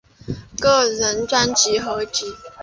[0.59, 2.25] 个人专辑合辑